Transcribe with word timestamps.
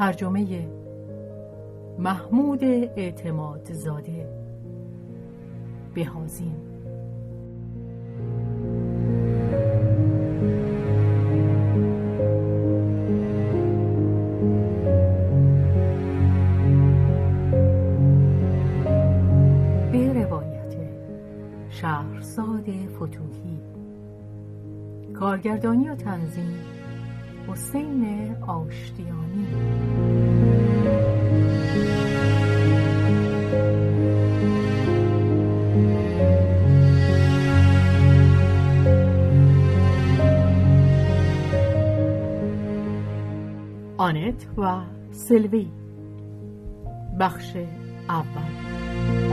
ترجمه 0.00 0.68
محمود 1.98 2.64
اعتماد 2.64 3.72
زاده. 3.72 4.28
بهازین 5.94 6.56
به 19.92 20.12
روایت 20.12 20.76
شهرزاد 21.70 22.64
فتوحی. 22.96 23.60
کارگردانی 25.14 25.88
و 25.88 25.94
تنظیم 25.94 26.69
حسین 27.50 28.36
آشتیانی. 28.46 29.46
آنت 43.96 44.46
و 44.58 44.80
سلوی. 45.12 45.66
بخش 47.20 47.56
اول. 48.08 49.29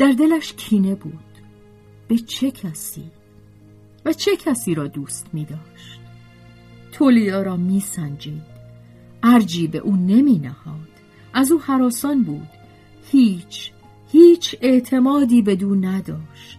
در 0.00 0.12
دلش 0.12 0.52
کینه 0.52 0.94
بود. 0.94 1.14
به 2.08 2.18
چه 2.18 2.50
کسی؟ 2.50 3.10
و 4.04 4.12
چه 4.12 4.36
کسی 4.36 4.74
را 4.74 4.86
دوست 4.86 5.26
می 5.32 5.44
داشت؟ 5.44 6.00
تولیا 6.92 7.42
را 7.42 7.56
می 7.56 7.80
سنجید. 7.80 8.42
ارجی 9.22 9.66
به 9.66 9.78
او 9.78 9.96
نمی 9.96 10.38
نهاد. 10.38 10.88
از 11.34 11.52
او 11.52 11.60
حراسان 11.60 12.22
بود. 12.22 12.48
هیچ 13.10 13.72
هیچ 14.12 14.56
اعتمادی 14.60 15.42
به 15.42 15.56
دو 15.56 15.74
نداشت. 15.74 16.58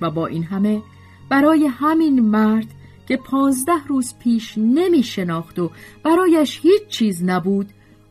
و 0.00 0.10
با 0.10 0.26
این 0.26 0.44
همه 0.44 0.82
برای 1.28 1.66
همین 1.66 2.20
مرد 2.20 2.68
که 3.08 3.16
پانزده 3.16 3.86
روز 3.88 4.14
پیش 4.18 4.58
نمی 4.58 5.02
شناخت 5.02 5.58
و 5.58 5.70
برایش 6.02 6.60
هیچ 6.62 6.86
چیز 6.88 7.24
نبود 7.24 7.68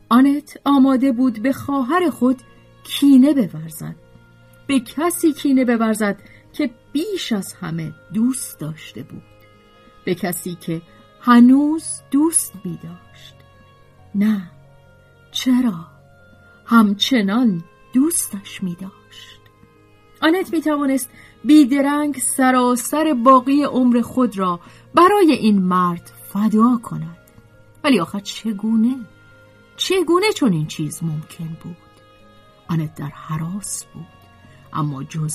آنت 0.08 0.60
آماده 0.64 1.12
بود 1.12 1.42
به 1.42 1.52
خواهر 1.52 2.10
خود 2.10 2.42
کینه 2.84 3.32
بورزد. 3.34 4.01
به 4.72 4.80
کسی 4.80 5.32
کینه 5.32 5.64
بورزد 5.64 6.16
که 6.52 6.70
بیش 6.92 7.32
از 7.32 7.52
همه 7.52 7.92
دوست 8.14 8.60
داشته 8.60 9.02
بود. 9.02 9.22
به 10.04 10.14
کسی 10.14 10.54
که 10.54 10.82
هنوز 11.20 11.84
دوست 12.10 12.52
می 12.64 12.78
داشت. 12.82 13.34
نه 14.14 14.50
چرا؟ 15.32 15.86
همچنان 16.66 17.64
دوستش 17.94 18.62
می 18.62 18.74
داشت. 18.74 19.40
آنت 20.22 20.52
می 20.52 20.60
توانست 20.60 21.10
بیدرنگ 21.44 22.18
سراسر 22.18 23.14
باقی 23.24 23.62
عمر 23.64 24.00
خود 24.00 24.38
را 24.38 24.60
برای 24.94 25.32
این 25.32 25.62
مرد 25.62 26.12
فدا 26.28 26.80
کند. 26.82 27.18
ولی 27.84 28.00
آخر 28.00 28.20
چگونه؟ 28.20 28.96
چگونه 29.76 30.32
چون 30.32 30.52
این 30.52 30.66
چیز 30.66 31.02
ممکن 31.02 31.56
بود؟ 31.62 31.76
آنت 32.68 32.94
در 32.94 33.12
حراس 33.14 33.84
بود. 33.84 34.21
اما 34.72 35.04
جز 35.04 35.34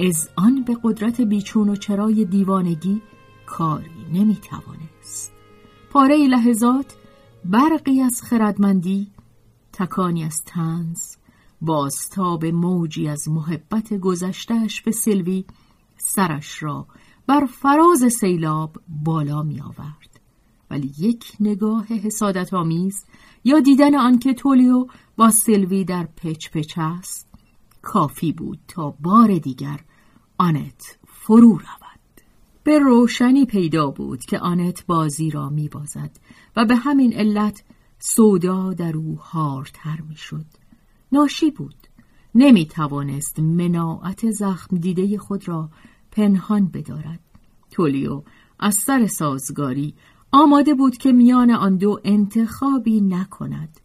از 0.00 0.28
آن 0.36 0.64
به 0.64 0.76
قدرت 0.82 1.20
بیچون 1.20 1.68
و 1.68 1.76
چرای 1.76 2.24
دیوانگی 2.24 3.02
کاری 3.46 4.04
نمی‌توانست 4.12 5.32
پاره 5.90 6.16
لحظات 6.16 6.96
برقی 7.44 8.00
از 8.00 8.22
خردمندی 8.22 9.10
تکانی 9.72 10.24
از 10.24 10.42
تنز 10.46 11.16
بازتاب 11.60 12.44
موجی 12.44 13.08
از 13.08 13.28
محبت 13.28 13.94
گذشتهش 13.94 14.82
به 14.82 14.90
سلوی 14.90 15.44
سرش 15.96 16.62
را 16.62 16.86
بر 17.26 17.46
فراز 17.46 18.12
سیلاب 18.20 18.76
بالا 19.04 19.42
می 19.42 19.60
آورد. 19.60 20.20
ولی 20.70 20.92
یک 20.98 21.32
نگاه 21.40 21.86
حسادت 21.86 22.54
آمیز 22.54 23.04
یا 23.44 23.60
دیدن 23.60 23.94
آنکه 23.94 24.34
تولیو 24.34 24.86
با 25.16 25.30
سلوی 25.30 25.84
در 25.84 26.08
پچ 26.16 26.50
پچ 26.50 26.74
است 26.76 27.27
کافی 27.88 28.32
بود 28.32 28.58
تا 28.68 28.90
بار 29.00 29.38
دیگر 29.38 29.80
آنت 30.38 30.98
فرو 31.06 31.48
رود. 31.48 32.00
به 32.64 32.78
روشنی 32.78 33.46
پیدا 33.46 33.90
بود 33.90 34.20
که 34.20 34.38
آنت 34.38 34.86
بازی 34.86 35.30
را 35.30 35.48
می 35.48 35.68
بازد 35.68 36.10
و 36.56 36.64
به 36.64 36.76
همین 36.76 37.12
علت 37.12 37.64
سودا 37.98 38.72
در 38.72 38.96
او 38.96 39.16
هارتر 39.16 40.00
می 40.08 40.16
شد 40.16 40.44
ناشی 41.12 41.50
بود. 41.50 41.74
نمی 42.34 42.66
توانست 42.66 43.40
مناعت 43.40 44.30
زخم 44.30 44.76
دیده 44.76 45.18
خود 45.18 45.48
را 45.48 45.70
پنهان 46.10 46.66
بدارد. 46.66 47.20
تولیو 47.70 48.22
از 48.58 48.74
سر 48.74 49.06
سازگاری 49.06 49.94
آماده 50.32 50.74
بود 50.74 50.96
که 50.96 51.12
میان 51.12 51.50
آن 51.50 51.76
دو 51.76 52.00
انتخابی 52.04 53.00
نکند. 53.00 53.80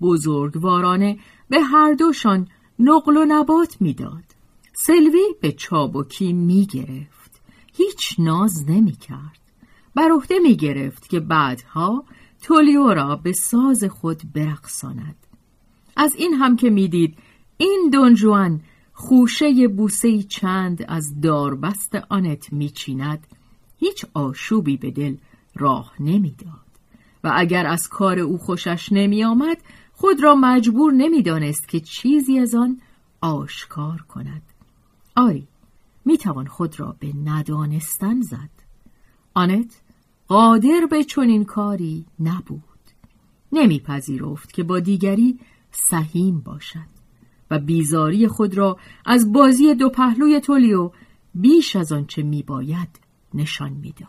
بزرگوارانه 0.00 1.18
به 1.48 1.60
هر 1.60 1.92
دوشان 1.94 2.48
نقل 2.84 3.16
و 3.16 3.24
نبات 3.28 3.76
می‌داد. 3.80 4.24
سلوی 4.72 5.34
به 5.40 5.52
چابکی 5.52 6.32
می 6.32 6.66
گرفت. 6.66 7.40
هیچ 7.74 8.14
ناز 8.18 8.70
نمی 8.70 8.92
کرد. 8.92 9.38
بر 9.94 10.08
عهده 10.10 10.38
می 10.38 10.56
گرفت 10.56 11.08
که 11.08 11.20
بعدها 11.20 12.04
تولیو 12.42 12.94
را 12.94 13.16
به 13.16 13.32
ساز 13.32 13.84
خود 13.84 14.22
برقصاند. 14.34 15.16
از 15.96 16.14
این 16.14 16.34
هم 16.34 16.56
که 16.56 16.70
می‌دید 16.70 17.18
این 17.56 17.90
دونجوان 17.92 18.60
خوشه 18.92 19.68
بوسه 19.68 20.22
چند 20.22 20.84
از 20.88 21.20
داربست 21.20 21.94
آنت 22.08 22.52
میچیند 22.52 23.26
هیچ 23.78 24.04
آشوبی 24.14 24.76
به 24.76 24.90
دل 24.90 25.16
راه 25.54 25.92
نمی‌داد 26.00 26.72
و 27.24 27.32
اگر 27.34 27.66
از 27.66 27.88
کار 27.88 28.18
او 28.18 28.38
خوشش 28.38 28.92
نمی 28.92 29.24
آمد 29.24 29.58
خود 30.02 30.22
را 30.22 30.34
مجبور 30.34 30.92
نمی‌دانست 30.92 31.68
که 31.68 31.80
چیزی 31.80 32.38
از 32.38 32.54
آن 32.54 32.80
آشکار 33.20 34.02
کند. 34.02 34.42
آری 35.16 35.48
می‌توان 36.04 36.46
خود 36.46 36.80
را 36.80 36.96
به 37.00 37.12
ندانستن 37.24 38.20
زد. 38.20 38.50
آنت 39.34 39.80
قادر 40.28 40.86
به 40.90 41.04
چنین 41.04 41.44
کاری 41.44 42.06
نبود. 42.20 42.62
نمیپذیرفت 43.52 44.52
که 44.52 44.62
با 44.62 44.80
دیگری 44.80 45.38
سهیم 45.70 46.40
باشد 46.40 46.92
و 47.50 47.58
بیزاری 47.58 48.28
خود 48.28 48.58
را 48.58 48.78
از 49.06 49.32
بازی 49.32 49.74
دو 49.74 49.88
پهلوی 49.88 50.40
تولیو 50.40 50.90
بیش 51.34 51.76
از 51.76 51.92
آنچه 51.92 52.22
میباید 52.22 53.00
نشان 53.34 53.72
می‌داد. 53.72 54.08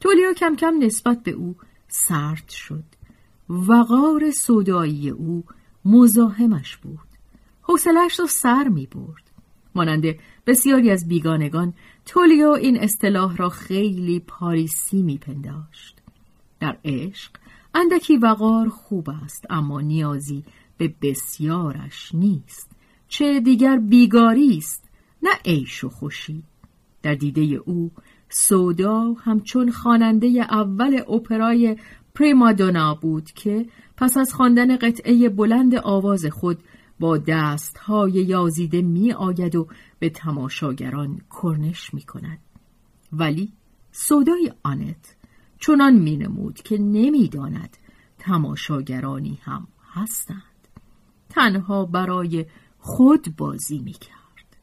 تولیو 0.00 0.32
کم 0.32 0.56
کم 0.56 0.74
نسبت 0.78 1.22
به 1.22 1.30
او 1.30 1.56
سرد 1.88 2.48
شد. 2.48 2.95
وقار 3.48 4.30
صدایی 4.30 5.10
او 5.10 5.44
مزاحمش 5.84 6.76
بود. 6.76 7.08
حوصلش 7.62 8.20
را 8.20 8.26
سر 8.26 8.68
می 8.68 8.86
برد 8.86 9.30
مانند 9.74 10.04
بسیاری 10.46 10.90
از 10.90 11.08
بیگانگان 11.08 11.74
تولیو 12.06 12.48
این 12.48 12.80
اصطلاح 12.80 13.36
را 13.36 13.48
خیلی 13.48 14.20
پاریسی 14.20 15.02
میپنداشت. 15.02 16.02
در 16.60 16.78
عشق 16.84 17.30
اندکی 17.74 18.16
وقار 18.16 18.68
خوب 18.68 19.10
است 19.24 19.46
اما 19.50 19.80
نیازی 19.80 20.44
به 20.78 20.94
بسیارش 21.02 22.14
نیست. 22.14 22.70
چه 23.08 23.40
دیگر 23.40 23.76
بیگاری 23.76 24.56
است 24.56 24.84
نه 25.22 25.30
عیش 25.44 25.84
و 25.84 25.88
خوشی. 25.88 26.42
در 27.02 27.14
دیده 27.14 27.40
او 27.42 27.90
سودا 28.28 29.12
همچون 29.12 29.70
خواننده 29.70 30.26
اول 30.50 31.00
اپرای 31.08 31.76
پریمادونا 32.16 32.94
بود 32.94 33.30
که 33.30 33.66
پس 33.96 34.16
از 34.16 34.34
خواندن 34.34 34.76
قطعه 34.76 35.28
بلند 35.28 35.74
آواز 35.74 36.26
خود 36.26 36.58
با 37.00 37.18
دستهای 37.18 38.12
یازیده 38.12 38.82
می 38.82 39.12
آید 39.12 39.56
و 39.56 39.68
به 39.98 40.10
تماشاگران 40.10 41.20
کرنش 41.42 41.94
می 41.94 42.02
کند. 42.02 42.38
ولی 43.12 43.52
سودای 43.92 44.52
آنت 44.62 45.16
چنان 45.58 45.94
می 45.94 46.16
نمود 46.16 46.54
که 46.54 46.78
نمی‌داند 46.78 47.76
تماشاگرانی 48.18 49.38
هم 49.42 49.66
هستند. 49.92 50.42
تنها 51.28 51.84
برای 51.84 52.46
خود 52.78 53.36
بازی 53.36 53.78
می 53.78 53.92
کرد. 53.92 54.56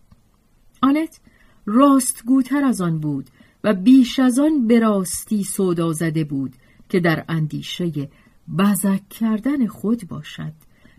آنت 0.82 1.20
راستگوتر 1.66 2.64
از 2.64 2.82
آن 2.82 3.00
بود 3.00 3.30
و 3.64 3.74
بیش 3.74 4.20
از 4.20 4.40
آن 4.40 4.68
به 4.68 4.80
راستی 4.80 5.44
سودا 5.44 5.94
زده 5.94 6.24
بود 6.24 6.56
که 6.94 7.00
در 7.00 7.25
اندیشه 7.30 8.10
بزک 8.60 9.10
کردن 9.10 9.68
خود 9.68 10.07
باشد. 10.07 10.54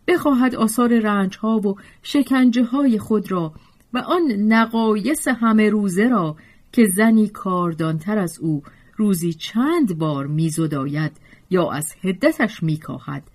بخواهد 0.09 0.55
آثار 0.55 0.99
رنج 0.99 1.37
ها 1.37 1.59
و 1.59 1.77
شکنجه 2.03 2.65
های 2.65 2.99
خود 2.99 3.31
را 3.31 3.55
و 3.93 3.99
آن 3.99 4.23
نقایص 4.33 5.29
همه 5.29 5.71
روزه 5.71 6.09
را 6.09 6.37
که 6.73 6.87
زنی 6.87 7.29
کاردانتر 7.29 8.19
از 8.19 8.39
او 8.39 8.63
روزی 8.97 9.33
چند 9.33 9.99
بار 9.99 10.27
میزداید 10.27 11.13
یا 11.51 11.71
از 11.71 11.95
هدتش 12.03 12.63
میکاهد 12.63 13.31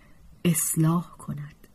اصلاح 0.46 1.10
کند. 1.18 1.68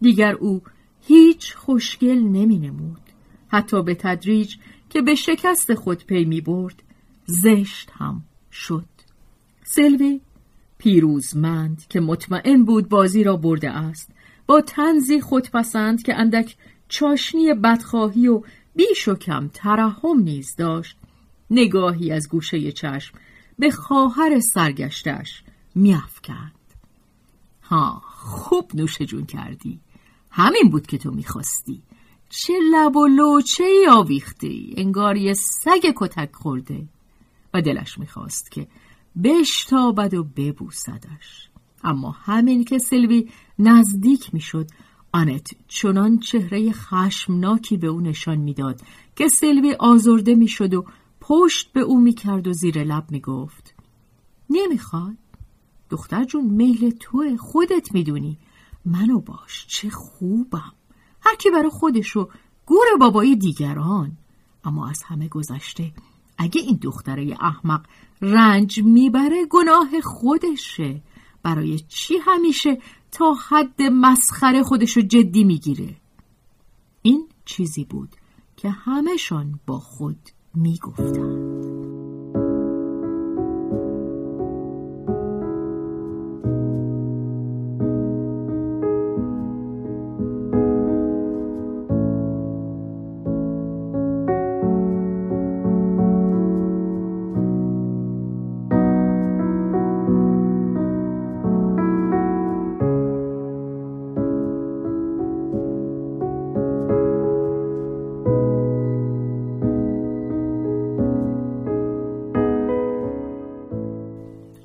دیگر 0.00 0.32
او 0.32 0.62
هیچ 1.00 1.54
خوشگل 1.54 2.18
نمی 2.18 2.58
نمود 2.58 3.02
حتی 3.48 3.82
به 3.82 3.94
تدریج 3.94 4.56
که 4.90 5.02
به 5.02 5.14
شکست 5.14 5.74
خود 5.74 6.06
پی 6.06 6.24
می 6.24 6.40
برد 6.40 6.82
زشت 7.26 7.90
هم 7.90 8.24
شد. 8.52 8.94
سلوی 9.66 10.20
پیروزمند 10.78 11.86
که 11.88 12.00
مطمئن 12.00 12.64
بود 12.64 12.88
بازی 12.88 13.24
را 13.24 13.36
برده 13.36 13.70
است 13.70 14.10
با 14.46 14.60
تنزی 14.60 15.20
خودپسند 15.20 16.02
که 16.02 16.14
اندک 16.14 16.56
چاشنی 16.88 17.54
بدخواهی 17.54 18.28
و 18.28 18.42
بیش 18.76 19.08
و 19.08 19.14
کم 19.14 19.50
ترحم 19.54 20.18
نیز 20.18 20.56
داشت 20.56 20.96
نگاهی 21.50 22.12
از 22.12 22.28
گوشه 22.28 22.72
چشم 22.72 23.18
به 23.58 23.70
خواهر 23.70 24.40
سرگشتش 24.40 25.42
میافکند. 25.74 26.52
ها 27.62 28.02
خوب 28.06 28.70
نوش 28.74 29.02
جون 29.02 29.26
کردی. 29.26 29.80
همین 30.30 30.70
بود 30.70 30.86
که 30.86 30.98
تو 30.98 31.10
می‌خواستی. 31.10 31.82
چه 32.28 32.52
لب 32.72 32.96
و 32.96 33.06
لوچه 33.06 33.64
ای 33.64 33.88
آویختی. 33.90 34.74
انگار 34.76 35.16
یه 35.16 35.34
سگ 35.34 35.92
کتک 35.96 36.34
خورده. 36.34 36.84
و 37.54 37.62
دلش 37.62 37.98
می‌خواست 37.98 38.50
که 38.50 38.66
بشتابد 39.22 40.14
و 40.14 40.24
ببوسدش. 40.24 41.50
اما 41.84 42.10
همین 42.10 42.64
که 42.64 42.78
سلوی 42.78 43.30
نزدیک 43.58 44.34
می‌شد 44.34 44.70
آنت 45.12 45.50
چنان 45.68 46.18
چهره 46.18 46.72
خشمناکی 46.72 47.76
به 47.76 47.86
او 47.86 48.00
نشان 48.00 48.38
می‌داد 48.38 48.80
که 49.16 49.28
سلوی 49.28 49.76
آزرده 49.78 50.34
می‌شد 50.34 50.74
و 50.74 50.84
پشت 51.20 51.72
به 51.72 51.80
او 51.80 52.00
می‌کرد 52.00 52.48
و 52.48 52.52
زیر 52.52 52.84
لب 52.84 53.10
می‌گفت 53.10 53.74
نمی‌خواد. 54.50 55.16
دختر 55.90 56.24
جون 56.24 56.44
میل 56.44 56.90
توه 56.90 57.36
خودت 57.36 57.94
می‌دونی. 57.94 58.38
منو 58.84 59.20
باش 59.20 59.66
چه 59.68 59.90
خوبم. 59.90 60.72
هر 61.20 61.36
کی 61.36 61.50
برای 61.50 61.70
خودشو 61.70 62.28
گور 62.66 62.86
بابای 63.00 63.36
دیگران. 63.36 64.16
اما 64.64 64.88
از 64.88 65.02
همه 65.02 65.28
گذشته 65.28 65.92
اگه 66.38 66.60
این 66.60 66.78
دختره 66.82 67.36
احمق 67.40 67.86
رنج 68.24 68.80
می‌بره 68.82 69.46
گناه 69.50 70.00
خودشه. 70.00 71.02
برای 71.42 71.78
چی 71.78 72.14
همیشه 72.16 72.78
تا 73.12 73.34
حد 73.48 73.82
مسخره 73.82 74.62
خودشو 74.62 75.00
جدی 75.00 75.44
می‌گیره؟ 75.44 75.96
این 77.02 77.28
چیزی 77.44 77.84
بود 77.84 78.08
که 78.56 78.70
همهشان 78.70 79.60
با 79.66 79.78
خود 79.78 80.18
می‌گفتند. 80.54 81.73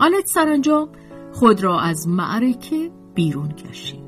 آنت 0.10 0.26
سرانجام 0.26 0.90
خود 1.34 1.64
را 1.64 1.80
از 1.80 2.08
معرکه 2.08 2.92
بیرون 3.16 3.52
کشید. 3.52 4.00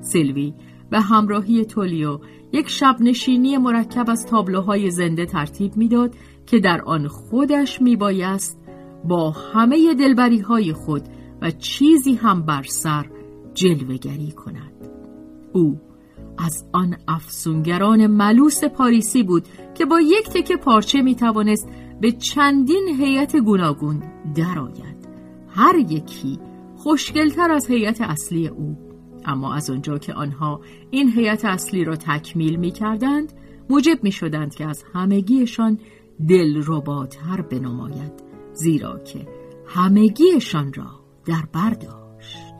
سلوی 0.00 0.54
به 0.90 1.00
همراهی 1.00 1.64
تولیو 1.64 2.18
یک 2.52 2.68
شب 2.68 2.96
نشینی 3.00 3.56
مرکب 3.56 4.10
از 4.10 4.26
تابلوهای 4.26 4.90
زنده 4.90 5.26
ترتیب 5.26 5.76
می‌داد 5.76 6.14
که 6.46 6.58
در 6.58 6.82
آن 6.82 7.08
خودش 7.08 7.82
میبایست 7.82 8.60
با 9.04 9.30
همه 9.30 9.94
دلبری 9.94 10.38
های 10.38 10.72
خود 10.72 11.02
و 11.42 11.50
چیزی 11.50 12.14
هم 12.14 12.42
بر 12.42 12.62
سر 12.62 13.06
جلوگری 13.54 14.32
کند. 14.32 14.72
او 15.52 15.80
از 16.38 16.64
آن 16.72 16.96
افسونگران 17.08 18.06
ملوس 18.06 18.64
پاریسی 18.64 19.22
بود 19.22 19.44
که 19.74 19.84
با 19.84 20.00
یک 20.00 20.28
تکه 20.28 20.56
پارچه 20.56 21.02
می 21.02 21.14
توانست 21.14 21.68
به 22.00 22.12
چندین 22.12 22.88
هیئت 23.00 23.36
گوناگون 23.36 24.02
درآید. 24.34 24.97
هر 25.58 25.76
یکی 25.76 26.38
خوشگلتر 26.76 27.50
از 27.50 27.66
هیئت 27.66 28.00
اصلی 28.00 28.48
او. 28.48 28.78
اما 29.24 29.54
از 29.54 29.70
آنجا 29.70 29.98
که 29.98 30.14
آنها 30.14 30.60
این 30.90 31.08
هیئت 31.08 31.44
اصلی 31.44 31.84
را 31.84 31.96
تکمیل 31.96 32.56
می 32.56 32.70
کردند 32.70 33.32
موجب 33.70 34.04
می 34.04 34.12
شدند 34.12 34.54
که 34.54 34.66
از 34.66 34.84
همگیشان 34.94 35.78
دلرباتر 36.28 37.40
بنماید 37.40 38.12
زیرا 38.52 38.98
که 38.98 39.28
همگیشان 39.66 40.72
را 40.72 40.90
در 41.26 41.42
برداشت 41.52 42.54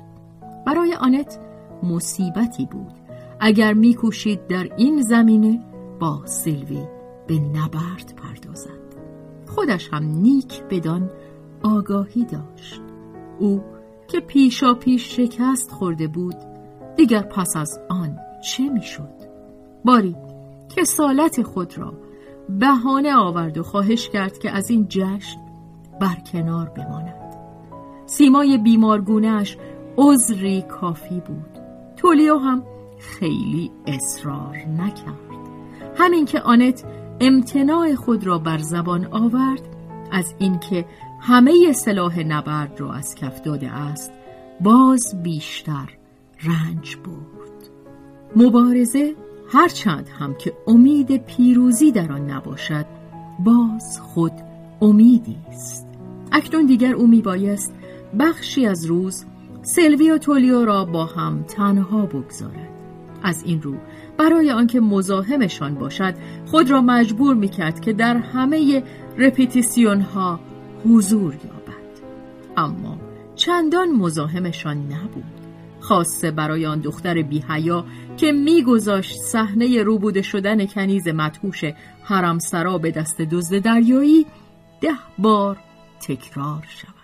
برای 0.66 0.94
آنت 0.94 1.38
مصیبتی 1.82 2.66
بود. 2.66 2.92
اگر 3.40 3.72
میکوشید 3.72 4.46
در 4.46 4.68
این 4.76 5.02
زمینه 5.02 5.64
با 6.00 6.26
سلوی 6.26 6.82
به 7.26 7.38
نبرد 7.38 8.14
پردازد. 8.16 8.88
خودش 9.46 9.88
هم 9.92 10.04
نیک 10.04 10.62
بدان 10.70 11.10
آگاهی 11.62 12.24
داشت. 12.24 12.87
او 13.38 13.62
که 14.08 14.20
پیشا 14.20 14.74
پیش 14.74 15.16
شکست 15.16 15.70
خورده 15.70 16.08
بود 16.08 16.36
دیگر 16.96 17.22
پس 17.22 17.56
از 17.56 17.80
آن 17.88 18.18
چه 18.44 18.68
می‌شد؟ 18.68 19.18
باری 19.84 20.16
که 20.68 20.84
سالت 20.84 21.42
خود 21.42 21.78
را 21.78 21.94
بهانه 22.48 23.16
آورد 23.16 23.58
و 23.58 23.62
خواهش 23.62 24.08
کرد 24.08 24.38
که 24.38 24.50
از 24.50 24.70
این 24.70 24.86
جشن 24.88 25.40
برکنار 26.00 26.68
بماند. 26.68 27.14
سیمای 28.06 28.58
بیمارگونهش 28.58 29.56
عذری 29.96 30.62
کافی 30.62 31.20
بود. 31.20 31.58
تولیو 31.96 32.38
هم 32.38 32.62
خیلی 32.98 33.70
اصرار 33.86 34.56
نکرد. 34.56 35.28
همین 35.96 36.24
که 36.24 36.40
آنت 36.40 36.84
امتناع 37.20 37.94
خود 37.94 38.26
را 38.26 38.38
بر 38.38 38.58
زبان 38.58 39.06
آورد 39.06 39.62
از 40.12 40.34
اینکه 40.38 40.84
همه 41.20 41.72
سلاح 41.72 42.20
نبرد 42.20 42.80
را 42.80 42.92
از 42.92 43.14
کف 43.14 43.40
داده 43.40 43.70
است 43.70 44.12
باز 44.60 45.22
بیشتر 45.22 45.88
رنج 46.44 46.96
برد. 46.96 47.70
مبارزه 48.36 49.14
هرچند 49.52 50.08
هم 50.18 50.34
که 50.34 50.52
امید 50.66 51.16
پیروزی 51.16 51.92
در 51.92 52.12
آن 52.12 52.30
نباشد 52.30 52.86
باز 53.38 54.00
خود 54.00 54.32
امیدی 54.80 55.36
است. 55.48 55.86
اکنون 56.32 56.66
دیگر 56.66 56.94
او 56.94 57.06
میبایست 57.06 57.74
بخشی 58.18 58.66
از 58.66 58.84
روز 58.86 59.24
سلوی 59.62 60.10
و 60.10 60.18
تولیو 60.18 60.64
را 60.64 60.84
با 60.84 61.04
هم 61.04 61.42
تنها 61.42 62.06
بگذارد. 62.06 62.68
از 63.22 63.42
این 63.46 63.62
رو 63.62 63.74
برای 64.18 64.50
آنکه 64.50 64.80
مزاحمشان 64.80 65.74
باشد 65.74 66.14
خود 66.46 66.70
را 66.70 66.82
مجبور 66.82 67.34
می‌کرد 67.34 67.80
که 67.80 67.92
در 67.92 68.16
همه 68.16 68.82
رپیتیسیون 69.18 70.00
ها 70.00 70.40
حضور 70.84 71.34
یابد. 71.34 71.98
اما 72.56 72.98
چندان 73.36 73.88
مزاحمشان 73.92 74.92
نبود. 74.92 75.24
خاصه 75.80 76.30
برای 76.30 76.66
آن 76.66 76.80
دختر 76.80 77.22
بیهیا 77.22 77.84
که 78.16 78.32
میگذاشت 78.32 79.16
صحنه 79.16 79.82
روبوده 79.82 80.22
شدن 80.22 80.66
کنیز 80.66 81.08
مدهوش 81.08 81.64
حرمسرا 82.02 82.78
به 82.78 82.90
دست 82.90 83.20
دزد 83.20 83.58
دریایی 83.58 84.26
ده 84.80 84.98
بار 85.18 85.56
تکرار 86.00 86.66
شود. 86.68 86.94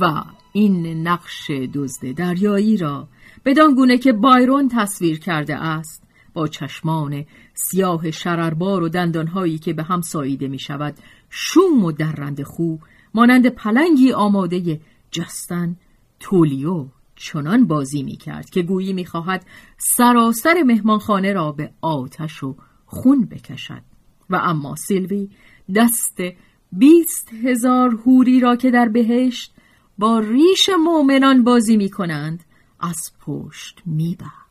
و 0.00 0.22
این 0.52 1.08
نقش 1.08 1.50
دزد 1.74 2.12
دریایی 2.12 2.76
را 2.76 3.08
بدان 3.44 3.74
گونه 3.74 3.98
که 3.98 4.12
بایرون 4.12 4.68
تصویر 4.68 5.20
کرده 5.20 5.56
است 5.56 6.02
با 6.34 6.48
چشمان 6.48 7.24
سیاه 7.54 8.10
شرربار 8.10 8.82
و 8.82 8.88
دندانهایی 8.88 9.58
که 9.58 9.72
به 9.72 9.82
هم 9.82 10.00
ساییده 10.00 10.48
می 10.48 10.58
شود 10.58 10.94
شوم 11.30 11.84
و 11.84 11.92
درند 11.92 12.42
خو 12.42 12.76
مانند 13.14 13.46
پلنگی 13.46 14.12
آماده 14.12 14.80
جستن 15.10 15.76
تولیو 16.20 16.86
چنان 17.16 17.66
بازی 17.66 18.02
می 18.02 18.16
کرد 18.16 18.50
که 18.50 18.62
گویی 18.62 18.92
می 18.92 19.06
خواهد 19.06 19.46
سراسر 19.78 20.62
مهمانخانه 20.62 21.32
را 21.32 21.52
به 21.52 21.70
آتش 21.80 22.42
و 22.42 22.56
خون 22.86 23.24
بکشد 23.24 23.82
و 24.30 24.36
اما 24.36 24.76
سیلوی 24.76 25.30
دست 25.74 26.20
بیست 26.72 27.32
هزار 27.44 27.90
هوری 28.06 28.40
را 28.40 28.56
که 28.56 28.70
در 28.70 28.88
بهشت 28.88 29.54
با 29.98 30.18
ریش 30.18 30.70
مؤمنان 30.84 31.44
بازی 31.44 31.76
می 31.76 31.90
کنند 31.90 32.44
از 32.80 33.12
پشت 33.26 33.82
می 33.86 34.16
بست. 34.20 34.41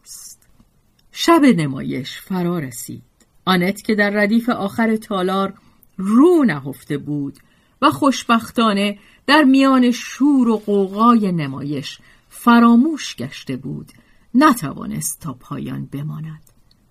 شب 1.12 1.42
نمایش 1.58 2.20
فرا 2.20 2.60
رسید. 2.60 3.04
آنت 3.46 3.82
که 3.82 3.96
در 3.96 4.10
ردیف 4.10 4.50
آخر 4.50 4.96
تالار 4.96 5.54
رو 5.98 6.44
نهفته 6.44 6.98
بود 6.98 7.38
و 7.82 7.92
خوشبختانه 7.92 8.98
در 9.28 9.44
میان 9.44 9.92
شور 9.92 10.50
و 10.50 10.58
قوقای 10.58 11.32
نمایش 11.32 12.00
فراموش 12.30 13.16
گشته 13.16 13.58
بود 13.58 13.92
نتوانست 14.36 15.20
تا 15.20 15.34
پایان 15.34 15.86
بماند. 15.86 16.42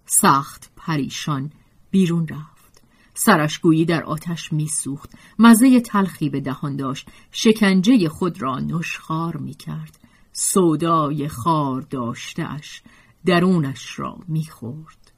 سخت 0.07 0.71
پریشان 0.77 1.53
بیرون 1.91 2.29
رفت. 2.29 2.83
سرش 3.15 3.59
گویی 3.59 3.85
در 3.85 4.05
آتش 4.05 4.53
میسوخت. 4.53 5.11
مزه 5.39 5.81
تلخی 5.81 6.29
به 6.29 6.41
دهان 6.41 6.77
داشت. 6.77 7.09
شکنجه 7.33 8.09
خود 8.09 8.43
را 8.43 8.59
نشخار 8.59 9.37
می‌کرد. 9.37 9.99
سودای 10.33 11.29
خار 11.29 11.81
داشتهاش. 11.81 12.83
درونش 13.27 13.99
را 13.99 14.19
می‌خورد. 14.29 15.13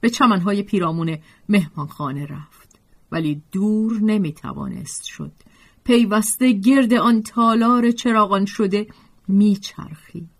به 0.00 0.10
چمنهای 0.10 0.62
پیرامون 0.62 1.18
مهمانخانه 1.48 2.26
رفت. 2.26 2.80
ولی 3.12 3.42
دور 3.52 4.00
نمی‌توانست 4.00 5.04
شد. 5.04 5.32
پیوسته 5.84 6.52
گرد 6.52 6.94
آن 6.94 7.22
تالار 7.22 7.90
چراغان 7.90 8.44
شده 8.44 8.86
میچرخید. 9.28 10.30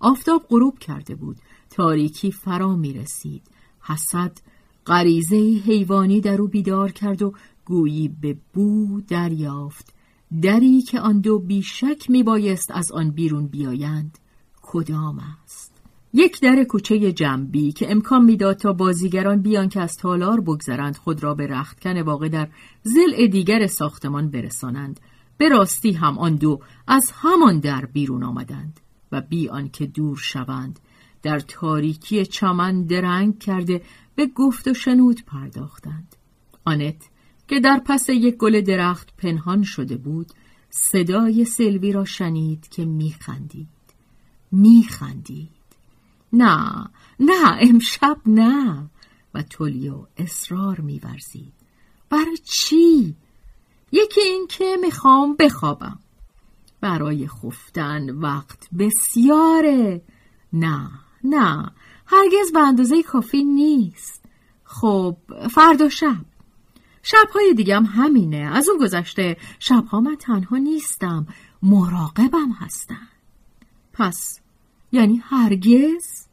آفتاب 0.00 0.46
غروب 0.48 0.78
کرده 0.78 1.14
بود. 1.14 1.36
تاریکی 1.70 2.32
فرا 2.32 2.76
می 2.76 2.92
رسید 2.92 3.42
حسد 3.80 4.38
غریزه 4.86 5.36
حیوانی 5.66 6.20
در 6.20 6.40
او 6.40 6.48
بیدار 6.48 6.92
کرد 6.92 7.22
و 7.22 7.32
گویی 7.64 8.08
به 8.08 8.36
بو 8.54 9.00
دریافت. 9.00 9.94
دری 10.42 10.82
که 10.82 11.00
آن 11.00 11.20
دو 11.20 11.38
بیشک 11.38 12.10
می 12.10 12.22
بایست 12.22 12.70
از 12.70 12.92
آن 12.92 13.10
بیرون 13.10 13.46
بیایند 13.46 14.18
کدام 14.62 15.18
است؟ 15.44 15.77
یک 16.12 16.40
در 16.40 16.64
کوچه 16.64 17.12
جنبی 17.12 17.72
که 17.72 17.90
امکان 17.90 18.24
می‌داد 18.24 18.56
تا 18.56 18.72
بازیگران 18.72 19.42
بیان 19.42 19.68
که 19.68 19.80
از 19.80 19.96
تالار 19.96 20.40
بگذرند 20.40 20.96
خود 20.96 21.22
را 21.22 21.34
به 21.34 21.46
رختکن 21.46 22.02
واقع 22.02 22.28
در 22.28 22.48
زل 22.82 23.26
دیگر 23.26 23.66
ساختمان 23.66 24.30
برسانند. 24.30 25.00
به 25.38 25.48
راستی 25.48 25.92
هم 25.92 26.18
آن 26.18 26.36
دو 26.36 26.60
از 26.86 27.12
همان 27.14 27.60
در 27.60 27.84
بیرون 27.84 28.22
آمدند 28.22 28.80
و 29.12 29.20
بی 29.20 29.48
آنکه 29.48 29.86
دور 29.86 30.16
شوند 30.16 30.80
در 31.22 31.40
تاریکی 31.40 32.26
چمن 32.26 32.82
درنگ 32.82 33.38
کرده 33.38 33.82
به 34.14 34.26
گفت 34.26 34.68
و 34.68 34.74
شنود 34.74 35.24
پرداختند. 35.26 36.16
آنت 36.64 37.08
که 37.48 37.60
در 37.60 37.82
پس 37.86 38.08
یک 38.08 38.36
گل 38.36 38.60
درخت 38.60 39.16
پنهان 39.16 39.62
شده 39.62 39.96
بود 39.96 40.32
صدای 40.70 41.44
سلوی 41.44 41.92
را 41.92 42.04
شنید 42.04 42.68
که 42.68 42.84
میخندید. 42.84 43.68
میخندید. 44.52 45.57
نه 46.32 46.86
نه 47.20 47.56
امشب 47.60 48.16
نه. 48.26 48.90
و 49.34 49.42
تولیو 49.42 50.06
اصرار 50.16 50.80
میورزید. 50.80 51.52
برای 52.10 52.36
چی؟ 52.36 53.16
یکی 53.92 54.20
این 54.20 54.46
که 54.46 54.76
می‌خوام 54.80 55.36
بخوابم. 55.36 55.98
برای 56.80 57.28
خفتن 57.28 58.10
وقت 58.10 58.68
بسیاره. 58.78 60.02
نه 60.52 60.90
نه 61.24 61.70
هرگز 62.06 62.52
به 62.52 62.60
اندازه 62.60 63.02
کافی 63.02 63.44
نیست. 63.44 64.24
خب 64.64 65.16
فردا 65.50 65.88
شب. 65.88 66.24
شبهای 67.02 67.54
دیگم 67.54 67.84
همینه. 67.84 68.36
از 68.36 68.68
اون 68.68 68.78
گذشته 68.78 69.36
شبها 69.58 70.00
من 70.00 70.16
تنها 70.16 70.56
نیستم. 70.56 71.26
مراقبم 71.62 72.52
هستن. 72.52 73.08
پس 73.92 74.40
یعنی 74.92 75.16
هرگز 75.16 76.26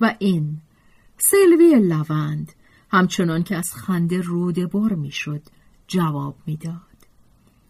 و 0.00 0.14
این 0.18 0.60
سلوی 1.18 1.80
لوند 1.80 2.52
همچنان 2.90 3.42
که 3.42 3.56
از 3.56 3.74
خنده 3.74 4.20
روده 4.20 4.66
بار 4.66 4.92
می‌شد 4.92 5.42
جواب 5.86 6.36
می‌داد 6.46 6.98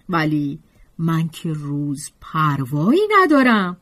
ولی 0.08 0.58
من 0.98 1.28
که 1.28 1.52
روز 1.52 2.10
پروایی 2.20 3.00
ندارم 3.20 3.76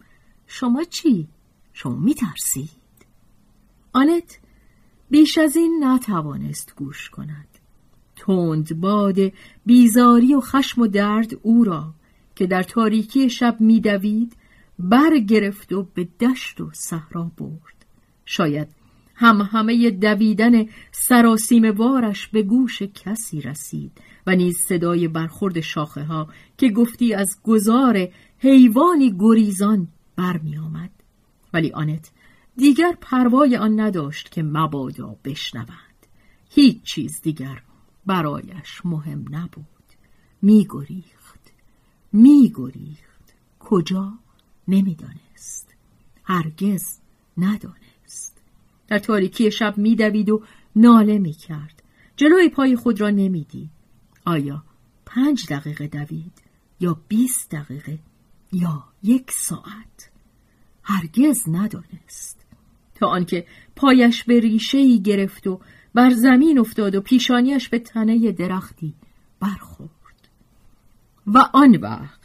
شما 0.46 0.84
چی؟ 0.84 1.28
شما 1.72 1.96
میترسید؟ 1.96 2.70
آنت 3.92 4.38
بیش 5.10 5.38
از 5.38 5.56
این 5.56 5.84
نتوانست 5.84 6.74
گوش 6.76 7.10
کند 7.10 7.48
تند 8.16 8.80
باد 8.80 9.16
بیزاری 9.66 10.34
و 10.34 10.40
خشم 10.40 10.80
و 10.80 10.86
درد 10.86 11.30
او 11.42 11.64
را 11.64 11.94
که 12.36 12.46
در 12.46 12.62
تاریکی 12.62 13.30
شب 13.30 13.56
میدوید 13.60 14.36
برگرفت 14.78 15.73
و 15.73 15.83
به 15.83 16.09
دشت 16.21 16.61
و 16.61 16.71
صحرا 16.75 17.33
برد. 17.38 17.87
شاید 18.25 18.68
هم 19.14 19.49
همه 19.52 19.90
دویدن 19.90 20.66
سراسیم 20.92 21.71
وارش 21.71 22.28
به 22.28 22.42
گوش 22.42 22.83
کسی 22.83 23.40
رسید 23.40 23.92
و 24.26 24.37
نیز 24.37 24.56
صدای 24.68 25.09
برخورد 25.09 25.61
شاخه 25.61 26.04
ها 26.04 26.28
که 26.59 26.68
گفتی 26.68 27.14
از 27.14 27.28
گذار 27.45 28.09
حیوانی 28.38 29.16
گریزان 29.18 29.88
برمی 30.16 30.59
آمد. 30.59 30.90
ولی 31.52 31.73
آنت 31.73 32.11
دیگر 32.56 32.97
پروای 33.00 33.56
آن 33.56 33.80
نداشت 33.80 34.30
که 34.30 34.42
مبادا 34.42 35.16
بشنوند. 35.25 36.06
هیچ 36.50 36.83
چیز 36.83 37.21
دیگر 37.23 37.62
برایش 38.06 38.80
مهم 38.85 39.25
نبود. 39.30 39.66
می 40.42 40.66
گریخت 40.71 41.52
می 42.12 42.52
گریخت 42.54 43.35
کجا؟ 43.59 44.12
نمی‌دانست. 44.68 45.75
هرگز 46.25 46.99
ندانست. 47.38 48.42
در 48.88 48.99
تاریکی 48.99 49.50
شب 49.50 49.78
میدوید 49.78 50.30
و 50.30 50.42
ناله 50.76 51.18
می‌کرد. 51.18 51.82
جلوی 52.16 52.49
پای 52.49 52.76
خود 52.76 53.00
را 53.00 53.11
نمی‌دید. 53.11 53.70
آیا 54.25 54.64
پنج 55.06 55.46
دقیقه 55.50 55.87
دوید 55.87 56.42
یا 56.80 57.00
بیست 57.08 57.50
دقیقه 57.50 57.99
یا 58.52 58.85
یک 59.02 59.30
ساعت؟ 59.30 60.11
هرگز 60.82 61.49
ندانست. 61.49 62.46
تا 62.94 63.06
آنکه 63.06 63.46
پایش 63.76 64.25
به 64.25 64.40
ریشه 64.40 64.78
ای 64.78 65.02
گرفت 65.02 65.46
و 65.46 65.61
بر 65.94 66.11
زمین 66.11 66.58
افتاد 66.58 66.94
و 66.94 67.00
پیشانیش 67.00 67.68
به 67.68 67.78
تنه 67.78 68.32
درختی 68.32 68.94
برخورد. 69.40 70.28
و 71.26 71.38
آن 71.52 71.76
وقت 71.76 72.15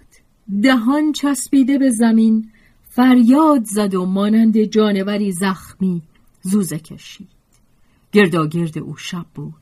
دهان 0.51 1.12
چسبیده 1.12 1.77
به 1.77 1.89
زمین 1.89 2.51
فریاد 2.89 3.63
زد 3.63 3.96
و 3.96 4.05
مانند 4.05 4.63
جانوری 4.63 5.31
زخمی 5.31 6.01
زوزه 6.41 6.79
کشید. 6.79 7.27
گرداگرد 8.12 8.77
او 8.77 8.98
شب 8.98 9.25
بود. 9.36 9.53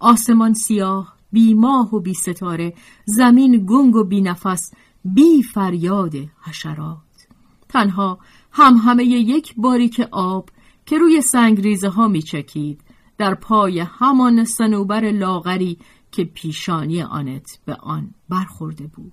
آسمان 0.00 0.54
سیاه 0.54 1.16
بی 1.32 1.54
ماه 1.54 1.94
و 1.94 2.00
بی 2.00 2.14
ستاره 2.14 2.74
زمین 3.04 3.66
گنگ 3.68 3.96
و 3.96 4.04
بی 4.04 4.20
نفس 4.20 4.72
بی 5.04 5.42
فریاد 5.42 6.14
حشرات. 6.42 7.26
تنها 7.68 8.18
هم 8.52 8.76
همه 8.76 9.04
یک 9.04 9.54
باریک 9.56 10.08
آب 10.10 10.50
که 10.86 10.98
روی 10.98 11.20
سنگریزه 11.20 11.88
ها 11.88 12.08
می 12.08 12.22
چکید 12.22 12.80
در 13.18 13.34
پای 13.34 13.80
همان 13.80 14.44
سنوبر 14.44 15.10
لاغری 15.10 15.78
که 16.12 16.24
پیشانی 16.24 17.02
آنت 17.02 17.58
به 17.64 17.74
آن 17.74 18.14
برخورده 18.28 18.86
بود. 18.86 19.12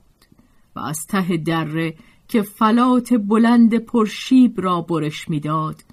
و 0.76 0.80
از 0.80 1.08
ته 1.08 1.38
دره 1.38 1.96
که 2.28 2.42
فلات 2.42 3.14
بلند 3.14 3.78
پرشیب 3.78 4.62
را 4.62 4.82
برش 4.82 5.30
می‌داد 5.30 5.84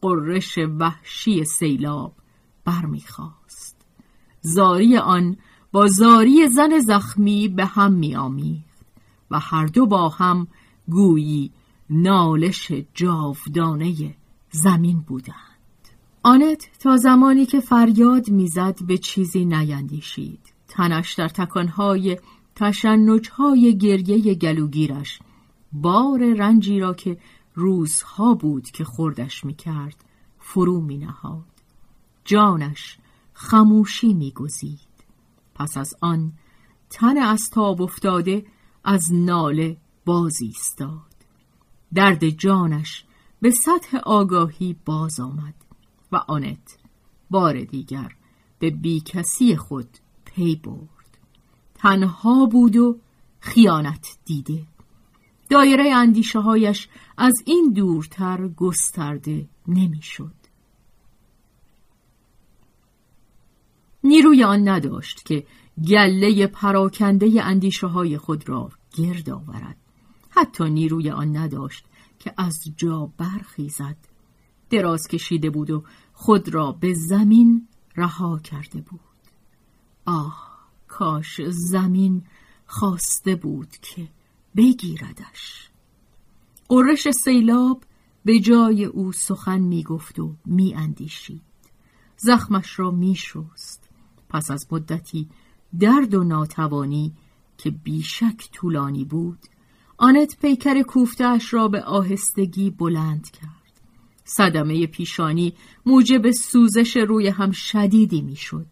قررش 0.00 0.58
وحشی 0.58 1.44
سیلاب 1.44 2.12
برمیخواست 2.64 3.76
زاری 4.40 4.96
آن 4.96 5.36
با 5.72 5.86
زاری 5.86 6.48
زن 6.48 6.78
زخمی 6.78 7.48
به 7.48 7.64
هم 7.64 7.92
میآمیخت 7.92 8.86
و 9.30 9.38
هر 9.38 9.66
دو 9.66 9.86
با 9.86 10.08
هم 10.08 10.46
گویی 10.88 11.52
نالش 11.90 12.72
جاودانه 12.94 14.14
زمین 14.50 15.00
بودند. 15.00 15.36
آنت 16.22 16.68
تا 16.80 16.96
زمانی 16.96 17.46
که 17.46 17.60
فریاد 17.60 18.30
می‌زد 18.30 18.84
به 18.86 18.98
چیزی 18.98 19.44
نیندیشید. 19.44 20.40
تنش 20.68 21.14
در 21.14 21.28
تکانهای 21.28 22.18
تشنجهای 22.56 23.78
گریه 23.78 24.34
گلوگیرش. 24.34 25.18
بار 25.72 26.34
رنجی 26.34 26.80
را 26.80 26.94
که 26.94 27.18
روزها 27.54 28.34
بود 28.34 28.70
که 28.70 28.84
خوردش 28.84 29.44
می‌کرد 29.44 30.04
فرو 30.38 30.80
می 30.80 30.98
نهاد. 30.98 31.44
جانش 32.24 32.98
خموشی 33.32 34.14
میگزید. 34.14 34.80
پس 35.54 35.76
از 35.76 35.94
آن 36.00 36.32
تن 36.90 37.18
از 37.18 37.50
تاب 37.52 37.82
افتاده 37.82 38.46
از 38.84 39.12
ناله 39.12 39.76
بازی 40.04 40.52
استاد 40.56 41.16
درد 41.94 42.28
جانش 42.28 43.04
به 43.40 43.50
سطح 43.50 43.98
آگاهی 43.98 44.76
باز 44.84 45.20
آمد 45.20 45.54
و 46.12 46.16
آنت 46.16 46.78
بار 47.30 47.64
دیگر 47.64 48.12
به 48.58 48.70
بیکسی 48.70 49.56
خود 49.56 49.98
پی 50.24 50.56
برد. 50.56 50.95
تنها 51.78 52.46
بود 52.46 52.76
و 52.76 52.98
خیانت 53.40 54.18
دیده. 54.24 54.66
دایره 55.50 55.94
اندیشه 55.94 56.38
هایش 56.38 56.88
از 57.18 57.42
این 57.46 57.72
دورتر 57.72 58.48
گسترده 58.48 59.48
نمی‌شد. 59.68 60.34
نیروی 64.04 64.44
آن 64.44 64.68
نداشت 64.68 65.24
که 65.24 65.46
گله 65.88 66.46
پراکنده 66.46 67.44
اندیشه 67.44 67.86
های 67.86 68.18
خود 68.18 68.48
را 68.48 68.70
گرد 68.94 69.30
آورد. 69.30 69.76
حتی 70.30 70.70
نیروی 70.70 71.10
آن 71.10 71.36
نداشت 71.36 71.84
که 72.18 72.34
از 72.36 72.54
جا 72.76 73.12
برخیزد. 73.16 73.96
دراز 74.70 75.08
کشیده 75.08 75.50
بود 75.50 75.70
و 75.70 75.84
خود 76.12 76.54
را 76.54 76.72
به 76.72 76.94
زمین 76.94 77.68
رها 77.96 78.38
کرده 78.38 78.80
بود. 78.80 79.00
آه! 80.06 80.55
کاش 80.88 81.40
زمین 81.48 82.22
خواسته 82.66 83.36
بود 83.36 83.70
که 83.82 84.08
بگیردش. 84.56 85.68
قرش 86.68 87.10
سیلاب 87.10 87.84
به 88.24 88.40
جای 88.40 88.84
او 88.84 89.12
سخن 89.12 89.58
می‌گفت 89.58 90.18
و 90.18 90.34
میاندیشید. 90.46 91.42
زخمش 92.16 92.78
را 92.78 92.90
میشست. 92.90 93.88
پس 94.28 94.50
از 94.50 94.66
مدتی 94.70 95.28
درد 95.80 96.14
و 96.14 96.24
ناتوانی 96.24 97.12
که 97.58 97.70
بیشک 97.70 98.50
طولانی 98.52 99.04
بود 99.04 99.38
آنت 99.98 100.38
پیکر 100.40 100.82
کوفتش 100.82 101.54
را 101.54 101.68
به 101.68 101.82
آهستگی 101.82 102.70
بلند 102.70 103.30
کرد. 103.30 103.80
صدمه 104.24 104.86
پیشانی 104.86 105.54
موجب 105.86 106.30
سوزش 106.30 106.96
روی 106.96 107.28
هم 107.28 107.50
شدیدی 107.50 108.22
می‌شد. 108.22 108.66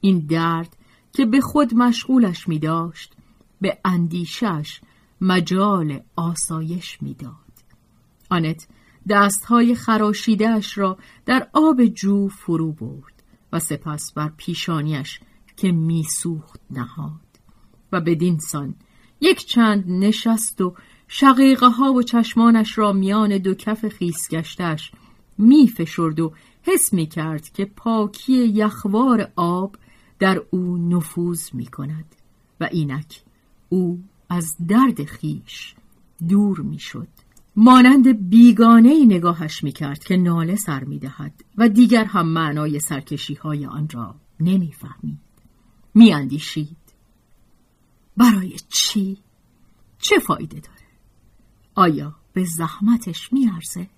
این 0.00 0.18
درد 0.18 0.76
که 1.14 1.26
به 1.26 1.40
خود 1.40 1.74
مشغولش 1.74 2.48
می 2.48 2.58
داشت 2.58 3.14
به 3.60 3.78
اندیشش 3.84 4.80
مجال 5.20 6.00
آسایش 6.16 7.02
می‌داد. 7.02 7.34
آنت 8.30 8.66
دستهای 9.08 9.74
خراشیدهش 9.74 10.78
را 10.78 10.98
در 11.26 11.48
آب 11.52 11.84
جو 11.84 12.28
فرو 12.28 12.72
برد 12.72 13.22
و 13.52 13.58
سپس 13.58 14.12
بر 14.12 14.32
پیشانیش 14.36 15.20
که 15.56 15.72
میسوخت 15.72 16.60
نهاد 16.70 17.20
و 17.92 18.00
بدین 18.00 18.38
سان 18.38 18.74
یک 19.20 19.46
چند 19.46 19.84
نشست 19.88 20.60
و 20.60 20.74
شقیقه 21.08 21.68
ها 21.68 21.92
و 21.92 22.02
چشمانش 22.02 22.78
را 22.78 22.92
میان 22.92 23.38
دو 23.38 23.54
کف 23.54 23.88
خیسگشتش 23.88 24.92
می 25.38 25.68
فشرد 25.68 26.20
و 26.20 26.32
حس 26.62 26.92
می 26.92 27.06
کرد 27.06 27.48
که 27.48 27.64
پاکی 27.64 28.32
یخوار 28.32 29.32
آب 29.36 29.76
در 30.18 30.42
او 30.50 30.76
نفوذ 30.76 31.54
می 31.54 31.66
کند 31.66 32.14
و 32.60 32.68
اینک 32.72 33.22
او 33.68 34.04
از 34.28 34.56
درد 34.68 35.04
خیش 35.04 35.74
دور 36.28 36.60
می 36.60 36.78
شد. 36.78 37.08
مانند 37.56 38.28
بیگانه 38.28 38.88
ای 38.88 39.06
نگاهش 39.06 39.64
می 39.64 39.72
کرد 39.72 40.04
که 40.04 40.16
ناله 40.16 40.56
سر 40.56 40.84
می 40.84 40.98
دهد 40.98 41.44
و 41.58 41.68
دیگر 41.68 42.04
هم 42.04 42.28
معنای 42.28 42.80
سرکشی 42.80 43.34
های 43.34 43.66
آن 43.66 43.88
را 43.92 44.14
نمی 44.40 44.72
فهمید. 44.72 45.18
می 45.94 46.12
اندیشید. 46.12 46.76
برای 48.16 48.56
چی؟ 48.68 49.18
چه 49.98 50.18
فایده 50.18 50.60
داره؟ 50.60 50.86
آیا 51.74 52.14
به 52.32 52.44
زحمتش 52.44 53.32
می 53.32 53.50
ارزه؟ 53.54 53.88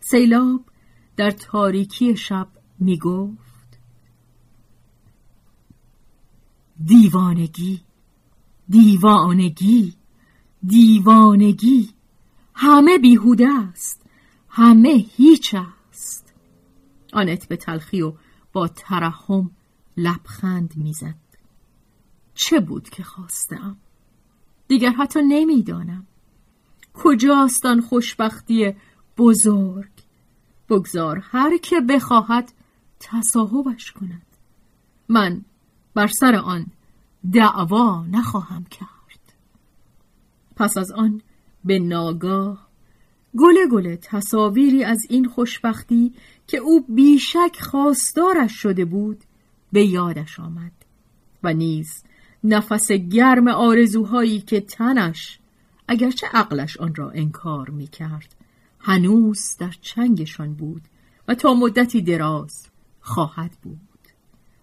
سیلاب 0.00 0.64
در 1.16 1.30
تاریکی 1.30 2.16
شب 2.16 2.48
می 2.78 2.98
گفت 2.98 3.45
دیوانگی 6.84 7.80
دیوانگی 8.68 9.94
دیوانگی. 10.66 11.90
همه 12.54 12.98
بیهوده 12.98 13.48
است 13.48 14.02
همه 14.48 15.04
هیچ 15.16 15.54
است. 15.90 16.34
آنت 17.12 17.48
به 17.48 17.56
تلخی 17.56 18.02
و 18.02 18.12
با 18.52 18.68
ترحم 18.68 19.50
لبخند 19.96 20.76
می‌زد. 20.76 21.14
چه 22.34 22.60
بود 22.60 22.88
که 22.88 23.02
خواستم؟ 23.02 23.76
دیگر 24.68 24.90
حتی 24.90 25.20
نمی‌دانم. 25.22 26.06
کجاست 26.94 27.66
آن 27.66 27.80
خوشبختی 27.80 28.74
بزرگ؟ 29.18 29.92
بگذار 30.68 31.18
هر 31.22 31.58
که 31.58 31.80
بخواهد 31.80 32.52
تصاحبش 33.00 33.92
کند. 33.92 34.26
من 35.08 35.44
بر 35.96 36.06
سر 36.06 36.34
آن 36.34 36.66
دعوا 37.32 38.04
نخواهم 38.10 38.64
کرد. 38.64 39.32
پس 40.56 40.76
از 40.76 40.92
آن 40.92 41.22
به 41.64 41.78
ناگاه 41.78 42.66
گله 43.38 43.66
گله 43.72 43.96
تصاویری 43.96 44.84
از 44.84 44.98
این 45.08 45.24
خوشبختی 45.24 46.14
که 46.46 46.58
او 46.58 46.84
بیشک 46.88 47.60
خواستارش 47.60 48.52
شده 48.52 48.84
بود 48.84 49.24
به 49.72 49.86
یادش 49.86 50.40
آمد 50.40 50.72
و 51.42 51.52
نیز 51.52 52.04
نفس 52.44 52.92
گرم 52.92 53.48
آرزوهایی 53.48 54.40
که 54.40 54.60
تنش 54.60 55.38
اگرچه 55.88 56.26
عقلش 56.32 56.76
آن 56.76 56.94
را 56.94 57.10
انکار 57.10 57.70
می 57.70 57.86
کرد 57.86 58.34
هنوز 58.78 59.56
در 59.58 59.74
چنگشان 59.80 60.54
بود 60.54 60.82
و 61.28 61.34
تا 61.34 61.54
مدتی 61.54 62.02
دراز 62.02 62.66
خواهد 63.00 63.50
بود. 63.62 63.85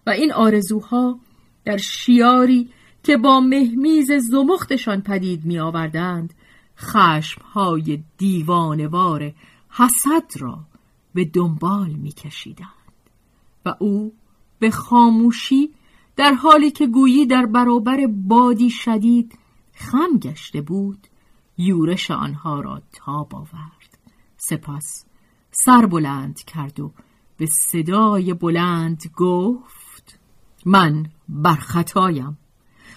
و 0.06 0.10
این 0.10 0.32
آرزوها 0.32 1.18
در 1.64 1.76
شیاری 1.76 2.70
که 3.02 3.16
با 3.16 3.40
مهمیز 3.40 4.12
زمختشان 4.12 5.00
پدید 5.00 5.44
می 5.44 5.58
آوردند 5.58 6.34
خشمهای 6.78 8.02
دیوانوار 8.18 9.32
حسد 9.70 10.32
را 10.40 10.58
به 11.14 11.24
دنبال 11.24 11.90
می 11.90 12.12
کشیدند 12.12 12.68
و 13.66 13.74
او 13.78 14.12
به 14.58 14.70
خاموشی 14.70 15.70
در 16.16 16.32
حالی 16.32 16.70
که 16.70 16.86
گویی 16.86 17.26
در 17.26 17.46
برابر 17.46 18.06
بادی 18.06 18.70
شدید 18.70 19.38
خم 19.74 20.18
گشته 20.18 20.60
بود 20.60 21.06
یورش 21.58 22.10
آنها 22.10 22.60
را 22.60 22.82
تاب 22.92 23.34
آورد. 23.34 23.98
سپس 24.36 25.04
سر 25.50 25.86
بلند 25.86 26.44
کرد 26.44 26.80
و 26.80 26.92
به 27.36 27.46
صدای 27.46 28.34
بلند 28.34 29.02
گفت 29.16 29.83
من 30.64 31.06
بر 31.28 31.56
خطایم. 31.56 32.38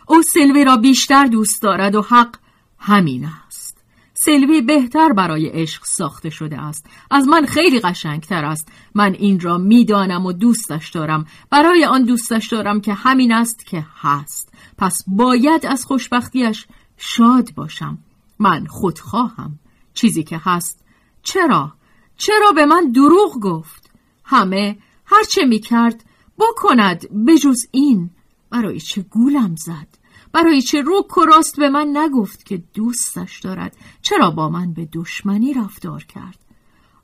او 0.07 0.21
سلوی 0.21 0.65
را 0.65 0.77
بیشتر 0.77 1.25
دوست 1.25 1.61
دارد 1.61 1.95
و 1.95 2.01
حق 2.01 2.35
همین 2.79 3.29
است. 3.47 3.77
سلوی 4.13 4.61
بهتر 4.61 5.13
برای 5.13 5.47
عشق 5.47 5.83
ساخته 5.85 6.29
شده 6.29 6.61
است. 6.61 6.85
از 7.11 7.27
من 7.27 7.45
خیلی 7.45 7.79
قشنگتر 7.79 8.45
است. 8.45 8.67
من 8.95 9.13
این 9.13 9.39
را 9.39 9.57
می‌دانم 9.57 10.25
و 10.25 10.33
دوستش 10.33 10.89
دارم. 10.89 11.25
برای 11.49 11.85
آن 11.85 12.03
دوستش 12.03 12.47
دارم 12.47 12.81
که 12.81 12.93
همین 12.93 13.31
است 13.31 13.65
که 13.65 13.85
هست. 14.01 14.53
پس 14.77 15.03
باید 15.07 15.65
از 15.65 15.85
خوشبختیش 15.85 16.67
شاد 16.97 17.53
باشم. 17.55 17.97
من 18.39 18.65
خودخواهم. 18.65 19.59
چیزی 19.93 20.23
که 20.23 20.41
هست. 20.43 20.83
چرا؟ 21.23 21.73
چرا 22.17 22.51
به 22.51 22.65
من 22.65 22.91
دروغ 22.91 23.39
گفت؟ 23.41 23.89
همه 24.25 24.77
هرچه 25.05 25.45
می 25.45 25.59
کرد 25.59 26.03
بکند 26.39 27.25
بجز 27.25 27.65
این. 27.71 28.09
برای 28.49 28.79
چه 28.79 29.01
گولم 29.01 29.55
زد؟ 29.55 29.87
برای 30.31 30.61
چه 30.61 30.81
رو 30.81 31.07
کراست 31.15 31.57
به 31.57 31.69
من 31.69 31.97
نگفت 31.97 32.45
که 32.45 32.63
دوستش 32.73 33.39
دارد؟ 33.39 33.77
چرا 34.01 34.31
با 34.31 34.49
من 34.49 34.73
به 34.73 34.89
دشمنی 34.93 35.53
رفتار 35.53 36.03
کرد؟ 36.03 36.39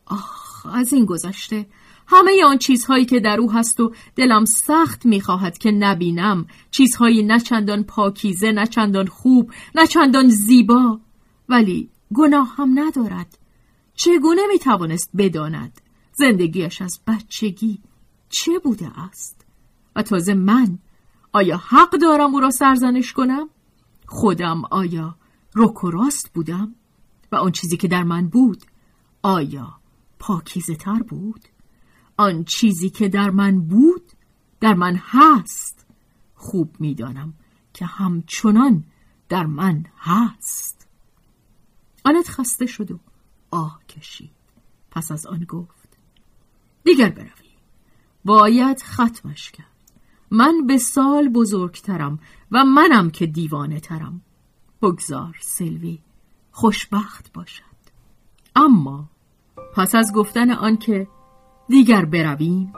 آخ 0.06 0.66
از 0.66 0.94
این 0.94 1.06
گذشته 1.06 1.66
همه 2.08 2.44
آن 2.46 2.58
چیزهایی 2.58 3.06
که 3.06 3.20
در 3.20 3.40
او 3.40 3.52
هست 3.52 3.80
و 3.80 3.94
دلم 4.16 4.46
سخت 4.46 5.06
می‌خواهد 5.06 5.58
که 5.58 5.72
نبینم. 5.72 6.46
چیزهایی 6.72 7.24
نچندان 7.24 7.84
پاکیزه 7.84 8.52
نچندان 8.52 9.08
خوب 9.08 9.52
نچندان 9.76 10.30
زیبا. 10.30 11.00
ولی 11.50 11.90
گناه 12.14 12.56
هم 12.56 12.80
ندارد. 12.80 13.38
چگونه 13.96 14.42
می 14.52 14.60
توانست 14.60 15.10
بداند؟ 15.18 15.82
زندگیش 16.14 16.82
از 16.82 17.00
بچگی. 17.08 17.80
چه 18.34 18.60
بوده 18.60 19.00
است؟ 19.00 19.46
و 19.96 20.04
تازه 20.04 20.34
من 20.34 20.80
آیا 21.34 21.58
حق 21.58 21.92
دارم 21.92 22.34
او 22.34 22.40
را 22.40 22.52
سرزنش 22.52 23.14
کنم؟ 23.14 23.50
خودم 24.08 24.66
آیا 24.66 25.16
رک 25.56 25.84
و 25.84 25.92
راست 25.92 26.34
بودم؟ 26.34 26.76
و 27.32 27.36
آن 27.36 27.52
چیزی 27.52 27.78
که 27.78 27.88
در 27.88 28.04
من 28.04 28.28
بود 28.28 28.64
آیا 29.22 29.80
پاکیزه 30.20 30.76
تر 30.76 31.04
بود؟ 31.04 31.48
آن 32.18 32.44
چیزی 32.44 32.90
که 32.90 33.10
در 33.10 33.30
من 33.30 33.62
بود 33.62 34.12
در 34.60 34.74
من 34.74 34.96
هست. 34.96 35.86
خوب 36.36 36.76
می‌دانم 36.80 37.34
که 37.74 37.86
همچنان 37.86 38.84
در 39.30 39.46
من 39.46 39.86
هست. 39.98 40.88
آنت 42.06 42.30
خسته 42.30 42.66
شد 42.66 42.92
و 42.92 43.00
آه 43.52 43.80
کشید. 43.90 44.32
پس 44.92 45.12
از 45.12 45.26
آن 45.26 45.44
گفت 45.44 45.98
دیگر 46.84 47.10
بروی 47.10 47.43
باید 48.26 48.82
ختمش 48.82 49.52
کرد. 49.52 49.68
من 50.32 50.68
به 50.68 50.78
سال 50.78 51.30
بزرگترم 51.30 52.20
و 52.52 52.66
منم 52.66 53.10
که 53.10 53.26
دیوانه 53.26 53.80
ترم. 53.80 54.22
بگذار 54.82 55.38
سلوی 55.40 56.00
خوشبخت 56.52 57.34
باشد. 57.34 57.64
اما 58.56 59.10
پس 59.76 59.96
از 59.96 60.14
گفتن 60.14 60.52
آنکه 60.52 61.08
دیگر 61.68 62.06
برویم 62.06 62.74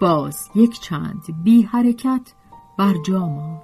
باز 0.00 0.50
یک 0.54 0.80
چند 0.80 1.22
بی 1.44 1.62
حرکت 1.62 2.32
بر 2.78 2.94
جا 3.06 3.26
ماند. 3.26 3.62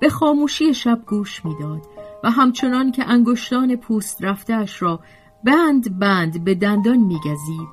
به 0.00 0.08
خاموشی 0.08 0.74
شب 0.74 1.02
گوش 1.06 1.44
می‌داد 1.44 1.86
و 2.24 2.30
همچنان 2.30 2.92
که 2.92 3.04
انگشتان 3.08 3.76
پوست 3.76 4.24
رفتهاش 4.24 4.82
را 4.82 5.00
بند 5.44 5.98
بند 5.98 6.44
به 6.44 6.54
دندان 6.54 6.98
میگزید 6.98 7.68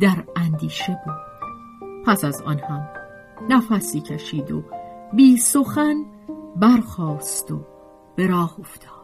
در 0.00 0.24
اندیشه 0.36 0.98
بود. 1.06 1.23
پس 2.06 2.24
از 2.24 2.42
آن 2.42 2.58
هم 2.58 2.88
نفسی 3.48 4.00
کشید 4.00 4.52
و 4.52 4.64
بی 5.12 5.36
سخن 5.36 5.94
برخاست 6.56 7.52
و 7.52 7.60
به 8.16 8.26
راه 8.26 8.56
افتاد. 8.60 8.94